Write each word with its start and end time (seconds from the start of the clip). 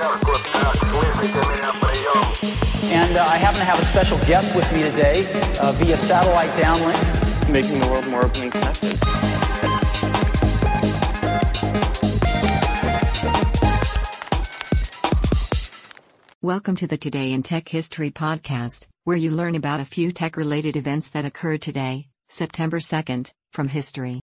And 0.00 0.06
uh, 3.16 3.26
I 3.26 3.36
happen 3.36 3.58
to 3.58 3.64
have 3.64 3.80
a 3.80 3.84
special 3.86 4.16
guest 4.18 4.54
with 4.54 4.72
me 4.72 4.82
today 4.82 5.26
uh, 5.60 5.72
via 5.72 5.96
satellite 5.96 6.50
downlink. 6.50 7.50
Making 7.50 7.80
the 7.80 7.88
world 7.88 8.06
more 8.06 8.24
open 8.24 8.42
and 8.42 8.52
connected. 8.52 8.96
Welcome 16.40 16.76
to 16.76 16.86
the 16.86 16.96
Today 16.96 17.32
in 17.32 17.42
Tech 17.42 17.68
History 17.68 18.12
podcast, 18.12 18.86
where 19.02 19.16
you 19.16 19.32
learn 19.32 19.56
about 19.56 19.80
a 19.80 19.84
few 19.84 20.12
tech 20.12 20.36
related 20.36 20.76
events 20.76 21.08
that 21.08 21.24
occurred 21.24 21.60
today, 21.60 22.06
September 22.28 22.78
2nd, 22.78 23.32
from 23.50 23.66
history. 23.66 24.20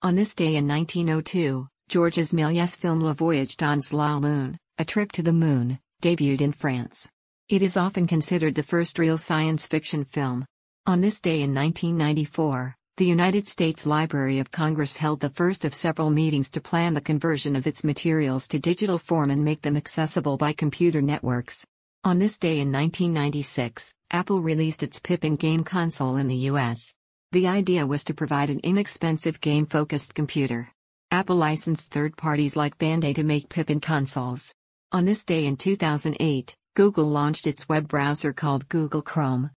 On 0.00 0.14
this 0.14 0.36
day 0.36 0.54
in 0.54 0.68
1902, 0.68 1.66
Georges 1.90 2.30
Méliès' 2.30 2.76
film 2.76 3.02
Le 3.02 3.12
Voyage 3.12 3.56
dans 3.56 3.92
la 3.92 4.16
Lune, 4.16 4.56
A 4.78 4.84
Trip 4.84 5.10
to 5.10 5.24
the 5.24 5.32
Moon, 5.32 5.76
debuted 6.00 6.40
in 6.40 6.52
France. 6.52 7.10
It 7.48 7.62
is 7.62 7.76
often 7.76 8.06
considered 8.06 8.54
the 8.54 8.62
first 8.62 8.96
real 8.96 9.18
science 9.18 9.66
fiction 9.66 10.04
film. 10.04 10.46
On 10.86 11.00
this 11.00 11.18
day 11.18 11.42
in 11.42 11.52
1994, 11.52 12.76
the 12.96 13.06
United 13.06 13.48
States 13.48 13.86
Library 13.86 14.38
of 14.38 14.52
Congress 14.52 14.98
held 14.98 15.18
the 15.18 15.30
first 15.30 15.64
of 15.64 15.74
several 15.74 16.10
meetings 16.10 16.48
to 16.50 16.60
plan 16.60 16.94
the 16.94 17.00
conversion 17.00 17.56
of 17.56 17.66
its 17.66 17.82
materials 17.82 18.46
to 18.46 18.60
digital 18.60 18.96
form 18.96 19.28
and 19.28 19.44
make 19.44 19.62
them 19.62 19.76
accessible 19.76 20.36
by 20.36 20.52
computer 20.52 21.02
networks. 21.02 21.66
On 22.04 22.18
this 22.18 22.38
day 22.38 22.60
in 22.60 22.70
1996, 22.70 23.92
Apple 24.12 24.40
released 24.40 24.84
its 24.84 25.00
Pippin 25.00 25.34
game 25.34 25.64
console 25.64 26.18
in 26.18 26.28
the 26.28 26.46
US. 26.52 26.94
The 27.32 27.48
idea 27.48 27.84
was 27.84 28.04
to 28.04 28.14
provide 28.14 28.48
an 28.48 28.60
inexpensive 28.62 29.40
game 29.40 29.66
focused 29.66 30.14
computer. 30.14 30.70
Apple 31.12 31.36
licensed 31.36 31.92
third 31.92 32.16
parties 32.16 32.54
like 32.54 32.78
Bandai 32.78 33.14
to 33.16 33.24
make 33.24 33.48
Pippin 33.48 33.80
consoles. 33.80 34.54
On 34.92 35.04
this 35.04 35.24
day 35.24 35.46
in 35.46 35.56
2008, 35.56 36.54
Google 36.76 37.04
launched 37.04 37.48
its 37.48 37.68
web 37.68 37.88
browser 37.88 38.32
called 38.32 38.68
Google 38.68 39.02
Chrome. 39.02 39.50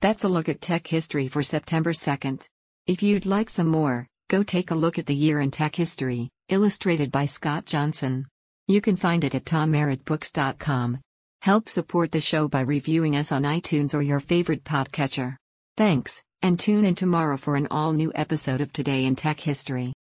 That's 0.00 0.22
a 0.22 0.28
look 0.28 0.48
at 0.48 0.60
tech 0.60 0.86
history 0.86 1.26
for 1.26 1.42
September 1.42 1.92
2nd. 1.92 2.46
If 2.86 3.02
you'd 3.02 3.26
like 3.26 3.50
some 3.50 3.66
more, 3.66 4.06
go 4.28 4.44
take 4.44 4.70
a 4.70 4.76
look 4.76 5.00
at 5.00 5.06
the 5.06 5.14
year 5.16 5.40
in 5.40 5.50
tech 5.50 5.74
history, 5.74 6.30
illustrated 6.48 7.10
by 7.10 7.24
Scott 7.24 7.66
Johnson. 7.66 8.26
You 8.68 8.80
can 8.80 8.94
find 8.94 9.24
it 9.24 9.34
at 9.34 9.46
tommerrittbooks.com. 9.46 11.00
Help 11.42 11.68
support 11.68 12.12
the 12.12 12.20
show 12.20 12.46
by 12.46 12.60
reviewing 12.60 13.16
us 13.16 13.32
on 13.32 13.42
iTunes 13.42 13.94
or 13.94 14.02
your 14.02 14.20
favorite 14.20 14.62
podcatcher. 14.62 15.36
Thanks, 15.76 16.22
and 16.40 16.58
tune 16.58 16.84
in 16.84 16.94
tomorrow 16.94 17.36
for 17.36 17.56
an 17.56 17.66
all 17.68 17.92
new 17.92 18.12
episode 18.14 18.60
of 18.60 18.72
Today 18.72 19.06
in 19.06 19.16
Tech 19.16 19.40
History. 19.40 19.92